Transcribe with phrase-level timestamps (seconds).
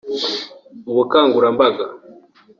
[0.89, 1.85] ubukangurambaga